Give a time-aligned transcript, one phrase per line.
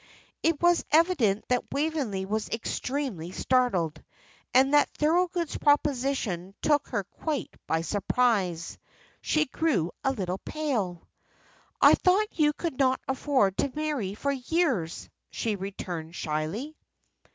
[0.41, 4.03] It was evident that Waveney was extremely startled,
[4.51, 8.79] and that Thorold's proposition took her quite by surprise.
[9.21, 11.07] She grew a little pale.
[11.79, 16.75] "I thought you could not afford to marry for years," she returned, shyly.